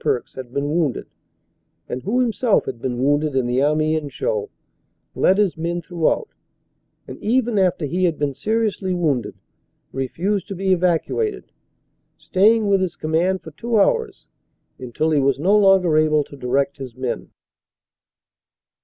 [0.03, 1.05] Pearkes had been wounded
[1.87, 4.49] and who himself had been wounded in the Amiens show,
[5.13, 6.29] led his men throughout,
[7.07, 9.35] and even after he had been ser iously wounded
[9.91, 11.51] refused to be evacuated,
[12.17, 14.31] staying with his com mand for two hours
[14.79, 17.29] until he was no longer able to direct his men.